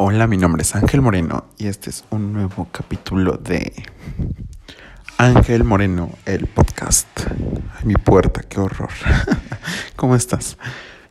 Hola, 0.00 0.28
mi 0.28 0.36
nombre 0.36 0.62
es 0.62 0.76
Ángel 0.76 1.02
Moreno 1.02 1.46
y 1.58 1.66
este 1.66 1.90
es 1.90 2.04
un 2.10 2.32
nuevo 2.32 2.68
capítulo 2.70 3.32
de 3.32 3.72
Ángel 5.16 5.64
Moreno, 5.64 6.12
el 6.24 6.46
podcast. 6.46 7.08
Ay, 7.76 7.84
mi 7.84 7.94
puerta, 7.94 8.42
qué 8.42 8.60
horror. 8.60 8.90
¿Cómo 9.96 10.14
estás? 10.14 10.56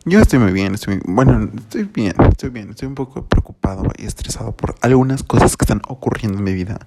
Yo 0.06 0.22
estoy 0.22 0.40
muy 0.40 0.54
bien, 0.54 0.74
estoy 0.74 1.02
bueno, 1.04 1.52
estoy 1.58 1.84
bien, 1.84 2.16
estoy 2.30 2.50
bien, 2.50 2.70
estoy 2.70 2.88
un 2.88 2.96
poco 2.96 3.26
preocupado 3.26 3.84
y 3.98 4.06
estresado 4.06 4.56
por 4.56 4.76
algunas 4.80 5.22
cosas 5.22 5.58
que 5.58 5.66
están 5.66 5.82
ocurriendo 5.90 6.38
en 6.38 6.46
mi 6.46 6.54
vida, 6.54 6.80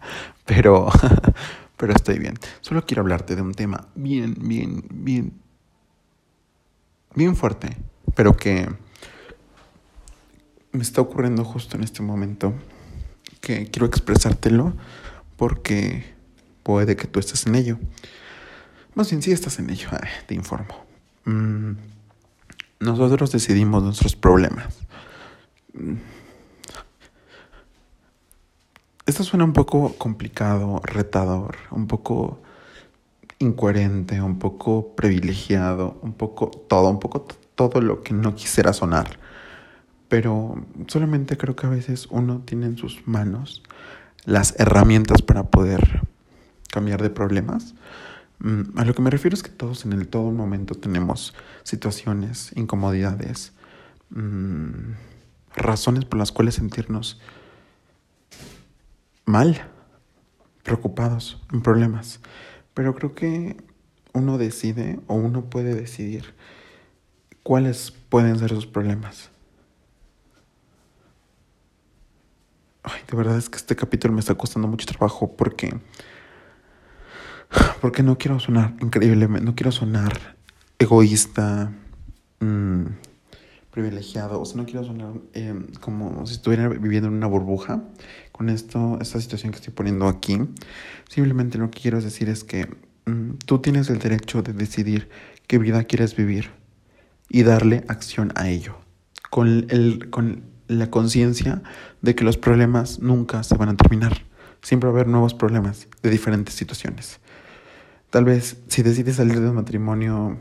pero 0.47 0.89
pero 1.77 1.93
estoy 1.93 2.19
bien. 2.19 2.39
Solo 2.63 2.87
quiero 2.87 3.03
hablarte 3.03 3.37
de 3.37 3.43
un 3.43 3.53
tema 3.53 3.89
bien, 3.95 4.37
bien, 4.41 4.85
bien 4.91 5.35
bien 7.15 7.37
fuerte, 7.37 7.77
pero 8.15 8.37
que 8.37 8.69
me 10.73 10.83
está 10.83 11.01
ocurriendo 11.01 11.45
justo 11.45 11.77
en 11.77 11.85
este 11.85 12.03
momento, 12.03 12.55
que 13.41 13.71
quiero 13.71 13.87
expresártelo 13.87 14.75
porque 15.37 16.05
puede 16.63 16.97
que 16.97 17.07
tú 17.07 17.19
estés 17.21 17.47
en 17.47 17.55
ello. 17.55 17.79
Más 18.95 19.11
bien, 19.11 19.23
si 19.23 19.33
estás 19.33 19.59
en 19.59 19.71
ello, 19.71 19.89
te 20.27 20.35
informo. 20.35 20.75
Mm, 21.25 21.73
nosotros 22.81 23.33
decidimos 23.33 23.83
nuestros 23.83 24.17
problemas. 24.17 24.79
Mm. 25.73 25.95
Esto 29.07 29.25
suena 29.25 29.45
un 29.45 29.53
poco 29.53 29.95
complicado, 29.99 30.81
retador, 30.85 31.57
un 31.71 31.89
poco 31.89 32.41
incoherente, 33.41 34.21
un 34.21 34.39
poco 34.39 34.95
privilegiado, 34.95 35.99
un 36.03 36.13
poco 36.13 36.51
todo, 36.51 36.91
un 36.91 37.01
poco 37.01 37.27
todo 37.55 37.81
lo 37.81 38.03
que 38.03 38.15
no 38.15 38.35
quisiera 38.35 38.73
sonar. 38.73 39.19
Pero 40.11 40.67
solamente 40.89 41.39
creo 41.39 41.55
que 41.57 41.67
a 41.67 41.71
veces 41.71 42.09
uno 42.11 42.43
tiene 42.45 42.67
en 42.67 42.77
sus 42.77 43.07
manos 43.07 43.63
las 44.25 44.59
herramientas 44.59 45.23
para 45.23 45.45
poder 45.45 46.03
cambiar 46.71 47.01
de 47.01 47.11
problemas. 47.11 47.75
Mm, 48.41 48.77
a 48.77 48.85
lo 48.85 48.93
que 48.93 49.03
me 49.03 49.11
refiero 49.11 49.35
es 49.35 49.45
que 49.45 49.51
todos 49.51 49.85
en 49.85 49.93
el 49.93 50.09
todo 50.09 50.33
momento 50.33 50.75
tenemos 50.75 51.33
situaciones, 51.63 52.51
incomodidades, 52.57 53.53
mm, 54.11 54.95
razones 55.55 56.05
por 56.05 56.19
las 56.19 56.33
cuales 56.33 56.57
sentirnos 56.57 57.21
mal, 59.27 59.63
preocupados, 60.65 61.41
en 61.53 61.63
problemas. 61.63 62.19
Pero 62.75 62.97
creo 62.97 63.15
que 63.15 63.57
uno 64.13 64.39
decide 64.39 64.99
o 65.07 65.15
uno 65.15 65.45
puede 65.45 65.77
decidir 65.77 66.35
cuáles 67.45 67.93
pueden 68.09 68.37
ser 68.41 68.51
sus 68.51 68.67
problemas. 68.67 69.31
De 73.11 73.17
verdad 73.17 73.37
es 73.37 73.49
que 73.49 73.57
este 73.57 73.75
capítulo 73.75 74.15
me 74.15 74.21
está 74.21 74.35
costando 74.35 74.69
mucho 74.69 74.87
trabajo 74.87 75.35
porque 75.37 75.75
porque 77.81 78.03
no 78.03 78.17
quiero 78.19 78.39
sonar 78.39 78.75
increíblemente, 78.81 79.45
no 79.45 79.55
quiero 79.55 79.73
sonar 79.73 80.37
egoísta, 80.79 81.73
mmm, 82.41 82.85
privilegiado, 83.71 84.41
o 84.41 84.45
sea, 84.45 84.57
no 84.57 84.65
quiero 84.65 84.85
sonar 84.85 85.13
em, 85.33 85.67
como 85.81 86.27
si 86.27 86.35
estuviera 86.35 86.69
viviendo 86.69 87.09
en 87.09 87.15
una 87.15 87.27
burbuja 87.27 87.83
con 88.33 88.49
esto, 88.49 88.99
esta 89.01 89.21
situación 89.21 89.53
que 89.53 89.59
estoy 89.59 89.73
poniendo 89.75 90.09
aquí. 90.09 90.39
Simplemente 91.09 91.59
lo 91.59 91.71
que 91.71 91.81
quiero 91.81 92.01
decir 92.01 92.29
es 92.29 92.45
que 92.45 92.69
mm, 93.07 93.35
tú 93.47 93.61
tienes 93.61 93.91
el 93.91 93.99
derecho 93.99 94.43
de 94.43 94.53
decidir 94.53 95.09
qué 95.47 95.59
vida 95.59 95.85
quieres 95.85 96.17
vivir 96.17 96.51
y 97.29 97.43
darle 97.43 97.85
acción 97.89 98.33
a 98.35 98.49
ello, 98.49 98.77
con, 99.31 99.67
el, 99.71 100.11
con 100.11 100.50
la 100.71 100.91
conciencia 100.91 101.63
de 102.01 102.15
que 102.15 102.25
los 102.25 102.37
problemas 102.37 103.01
nunca 103.01 103.43
se 103.43 103.57
van 103.57 103.69
a 103.69 103.77
terminar. 103.77 104.25
Siempre 104.63 104.89
va 104.89 104.95
a 104.95 105.01
haber 105.01 105.09
nuevos 105.09 105.35
problemas 105.35 105.89
de 106.03 106.11
diferentes 106.11 106.55
situaciones. 106.55 107.21
Tal 108.11 108.25
vez 108.25 108.59
si 108.69 108.83
decides 108.83 109.17
salir 109.17 109.41
de 109.41 109.49
un 109.49 109.57
matrimonio 109.57 110.39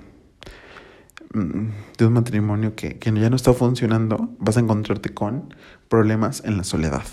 Mm, 1.33 1.69
de 1.97 2.05
un 2.07 2.13
matrimonio 2.13 2.75
que, 2.75 2.97
que 2.97 3.11
ya 3.13 3.29
no 3.29 3.35
está 3.35 3.53
funcionando, 3.53 4.35
vas 4.39 4.57
a 4.57 4.61
encontrarte 4.61 5.13
con 5.13 5.53
problemas 5.87 6.43
en 6.43 6.57
la 6.57 6.63
soledad. 6.63 7.03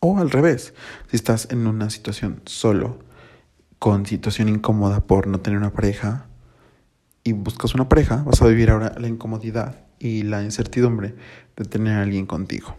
O 0.00 0.18
al 0.18 0.30
revés, 0.30 0.72
si 1.10 1.16
estás 1.16 1.48
en 1.50 1.66
una 1.66 1.90
situación 1.90 2.40
solo, 2.46 3.00
con 3.78 4.06
situación 4.06 4.48
incómoda 4.48 5.00
por 5.00 5.26
no 5.26 5.40
tener 5.40 5.58
una 5.58 5.72
pareja, 5.72 6.26
y 7.24 7.32
buscas 7.32 7.74
una 7.74 7.90
pareja, 7.90 8.22
vas 8.24 8.40
a 8.40 8.46
vivir 8.46 8.70
ahora 8.70 8.94
la 8.98 9.08
incomodidad 9.08 9.84
y 9.98 10.22
la 10.22 10.42
incertidumbre 10.42 11.14
de 11.56 11.64
tener 11.64 11.94
a 11.94 12.02
alguien 12.02 12.26
contigo. 12.26 12.76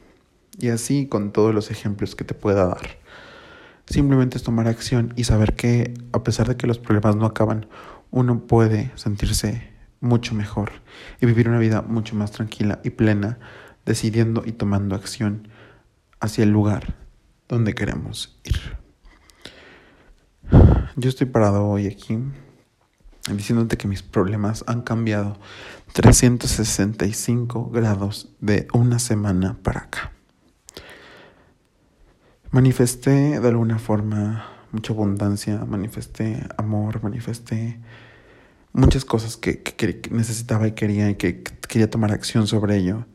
Y 0.57 0.69
así 0.69 1.07
con 1.07 1.31
todos 1.31 1.53
los 1.53 1.71
ejemplos 1.71 2.15
que 2.15 2.23
te 2.23 2.33
pueda 2.33 2.65
dar. 2.65 2.97
Simplemente 3.85 4.37
es 4.37 4.43
tomar 4.43 4.67
acción 4.67 5.13
y 5.15 5.23
saber 5.23 5.55
que 5.55 5.93
a 6.11 6.23
pesar 6.23 6.47
de 6.47 6.57
que 6.57 6.67
los 6.67 6.79
problemas 6.79 7.15
no 7.15 7.25
acaban, 7.25 7.67
uno 8.11 8.45
puede 8.45 8.91
sentirse 8.95 9.69
mucho 9.99 10.35
mejor 10.35 10.71
y 11.19 11.25
vivir 11.25 11.49
una 11.49 11.59
vida 11.59 11.81
mucho 11.81 12.15
más 12.15 12.31
tranquila 12.31 12.79
y 12.83 12.91
plena, 12.91 13.39
decidiendo 13.85 14.43
y 14.45 14.51
tomando 14.51 14.95
acción 14.95 15.47
hacia 16.19 16.43
el 16.43 16.51
lugar 16.51 16.95
donde 17.47 17.73
queremos 17.73 18.39
ir. 18.43 18.77
Yo 20.95 21.09
estoy 21.09 21.27
parado 21.27 21.67
hoy 21.67 21.87
aquí 21.87 22.19
diciéndote 23.27 23.77
que 23.77 23.87
mis 23.87 24.01
problemas 24.01 24.63
han 24.67 24.81
cambiado 24.81 25.37
365 25.93 27.69
grados 27.69 28.29
de 28.39 28.67
una 28.73 28.99
semana 28.99 29.57
para 29.61 29.81
acá. 29.81 30.11
Manifesté 32.51 33.39
de 33.39 33.47
alguna 33.47 33.77
forma 33.77 34.45
mucha 34.71 34.93
abundancia, 34.93 35.65
manifesté 35.65 36.47
amor, 36.57 37.03
manifesté 37.03 37.79
muchas 38.73 39.05
cosas 39.05 39.37
que, 39.37 39.61
necesitaba 40.11 40.67
y 40.67 40.71
quería 40.73 41.09
y 41.09 41.15
que 41.15 41.43
quería 41.43 41.89
tomar 41.89 42.11
acción 42.11 42.47
sobre 42.47 42.77
ello. 42.77 43.05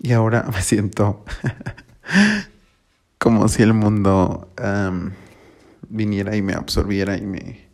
Y 0.00 0.12
ahora 0.12 0.48
me 0.52 0.62
siento 0.62 1.24
como 3.18 3.48
si 3.48 3.62
el 3.62 3.74
mundo 3.74 4.52
viniera 5.88 6.36
y 6.36 6.42
me 6.42 6.54
absorbiera 6.54 7.16
y 7.16 7.26
me 7.26 7.69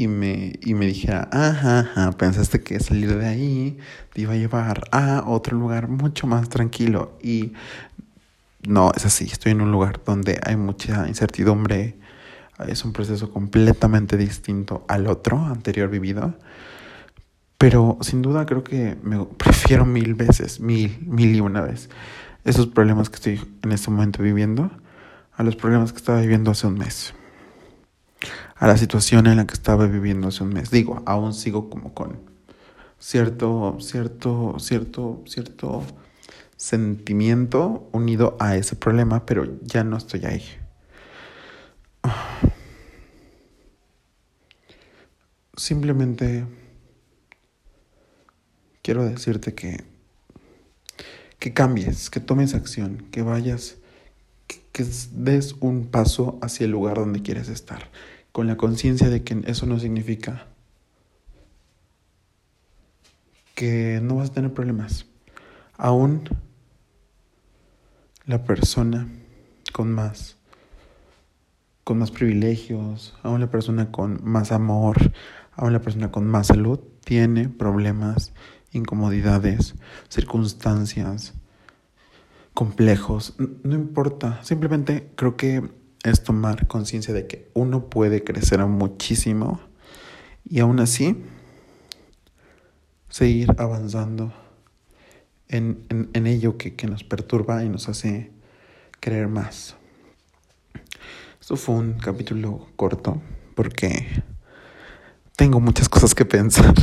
y 0.00 0.08
me, 0.08 0.54
y 0.62 0.72
me 0.72 0.86
dijera, 0.86 1.28
ajá, 1.30 1.80
ajá, 1.80 2.12
pensaste 2.12 2.62
que 2.62 2.80
salir 2.80 3.18
de 3.18 3.26
ahí 3.26 3.78
te 4.14 4.22
iba 4.22 4.32
a 4.32 4.36
llevar 4.36 4.84
a 4.92 5.24
otro 5.26 5.58
lugar 5.58 5.88
mucho 5.88 6.26
más 6.26 6.48
tranquilo. 6.48 7.18
Y 7.22 7.52
no, 8.66 8.92
es 8.96 9.04
así, 9.04 9.26
estoy 9.26 9.52
en 9.52 9.60
un 9.60 9.70
lugar 9.72 10.00
donde 10.02 10.40
hay 10.42 10.56
mucha 10.56 11.06
incertidumbre, 11.06 11.98
es 12.66 12.82
un 12.82 12.94
proceso 12.94 13.30
completamente 13.30 14.16
distinto 14.16 14.86
al 14.88 15.06
otro 15.06 15.36
anterior 15.44 15.90
vivido. 15.90 16.34
Pero 17.58 17.98
sin 18.00 18.22
duda 18.22 18.46
creo 18.46 18.64
que 18.64 18.96
me 19.02 19.22
prefiero 19.26 19.84
mil 19.84 20.14
veces, 20.14 20.60
mil, 20.60 20.96
mil 21.06 21.36
y 21.36 21.40
una 21.40 21.60
vez, 21.60 21.90
esos 22.46 22.68
problemas 22.68 23.10
que 23.10 23.16
estoy 23.16 23.48
en 23.62 23.72
este 23.72 23.90
momento 23.90 24.22
viviendo 24.22 24.70
a 25.36 25.42
los 25.42 25.56
problemas 25.56 25.92
que 25.92 25.98
estaba 25.98 26.22
viviendo 26.22 26.52
hace 26.52 26.66
un 26.66 26.78
mes. 26.78 27.12
A 28.60 28.66
la 28.66 28.76
situación 28.76 29.26
en 29.26 29.38
la 29.38 29.46
que 29.46 29.54
estaba 29.54 29.86
viviendo 29.86 30.28
hace 30.28 30.44
un 30.44 30.50
mes. 30.50 30.70
Digo, 30.70 31.02
aún 31.06 31.32
sigo 31.32 31.70
como 31.70 31.94
con 31.94 32.20
cierto, 32.98 33.78
cierto, 33.80 34.56
cierto, 34.58 35.24
cierto 35.26 35.82
sentimiento 36.58 37.88
unido 37.92 38.36
a 38.38 38.56
ese 38.56 38.76
problema, 38.76 39.24
pero 39.24 39.46
ya 39.62 39.82
no 39.82 39.96
estoy 39.96 40.26
ahí. 40.26 40.44
simplemente 45.56 46.46
quiero 48.82 49.04
decirte 49.04 49.54
que, 49.54 49.84
que 51.38 51.52
cambies, 51.52 52.08
que 52.08 52.20
tomes 52.20 52.54
acción, 52.54 53.06
que 53.10 53.22
vayas, 53.22 53.76
que, 54.46 54.62
que 54.72 54.86
des 55.12 55.54
un 55.60 55.86
paso 55.86 56.38
hacia 56.40 56.64
el 56.64 56.70
lugar 56.70 56.96
donde 56.96 57.22
quieres 57.22 57.48
estar, 57.48 57.90
con 58.32 58.46
la 58.46 58.56
conciencia 58.56 59.08
de 59.08 59.22
que 59.22 59.42
eso 59.46 59.66
no 59.66 59.78
significa 59.78 60.46
que 63.54 64.00
no 64.02 64.16
vas 64.16 64.30
a 64.30 64.34
tener 64.34 64.52
problemas. 64.52 65.06
Aún 65.76 66.22
la 68.26 68.44
persona 68.44 69.08
con 69.72 69.92
más 69.92 70.36
con 71.84 71.98
más 71.98 72.12
privilegios, 72.12 73.16
aún 73.24 73.40
la 73.40 73.50
persona 73.50 73.90
con 73.90 74.20
más 74.22 74.52
amor, 74.52 75.12
Aún 75.60 75.74
la 75.74 75.82
persona 75.82 76.10
con 76.10 76.26
más 76.26 76.46
salud 76.46 76.80
tiene 77.04 77.50
problemas, 77.50 78.32
incomodidades, 78.72 79.74
circunstancias, 80.08 81.34
complejos. 82.54 83.34
No 83.62 83.74
importa, 83.74 84.42
simplemente 84.42 85.12
creo 85.16 85.36
que 85.36 85.70
es 86.02 86.22
tomar 86.22 86.66
conciencia 86.66 87.12
de 87.12 87.26
que 87.26 87.50
uno 87.54 87.88
puede 87.90 88.24
crecer 88.24 88.64
muchísimo 88.66 89.60
y 90.48 90.60
aún 90.60 90.80
así 90.80 91.22
seguir 93.08 93.54
avanzando 93.58 94.32
en, 95.48 95.84
en, 95.88 96.26
ello 96.26 96.56
que, 96.56 96.74
que, 96.76 96.86
nos 96.86 97.02
perturba 97.02 97.64
y 97.64 97.68
nos 97.68 97.88
hace 97.88 98.30
creer 99.00 99.26
más. 99.26 99.76
Esto 101.40 101.56
fue 101.56 101.74
un 101.74 101.94
capítulo 101.94 102.68
corto 102.76 103.20
porque 103.56 104.06
tengo 105.40 105.58
muchas 105.58 105.88
cosas 105.88 106.14
que 106.14 106.24
pensar 106.24 106.74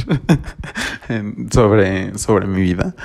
sobre, 1.52 2.18
sobre 2.18 2.48
mi 2.48 2.62
vida, 2.62 2.96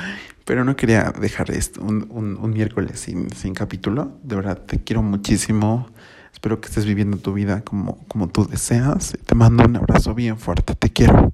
pero 0.45 0.65
no 0.65 0.77
quería 0.77 1.13
dejar 1.21 1.51
esto 1.51 1.83
un, 1.83 2.07
un, 2.11 2.37
un 2.37 2.51
miércoles 2.51 3.01
sin, 3.01 3.31
sin 3.31 3.55
capítulo. 3.55 4.19
De 4.23 4.37
verdad, 4.37 4.59
te 4.59 4.83
quiero 4.83 5.03
muchísimo. 5.03 5.89
Espero 6.33 6.61
que 6.61 6.69
estés 6.69 6.85
viviendo 6.85 7.19
tu 7.19 7.33
vida 7.33 7.63
como, 7.63 7.99
como 8.09 8.29
tú 8.29 8.47
deseas. 8.47 9.17
Te 9.27 9.35
mando 9.35 9.65
un 9.65 9.77
abrazo 9.77 10.15
bien 10.15 10.39
fuerte. 10.39 10.75
Te 10.75 10.91
quiero. 10.91 11.33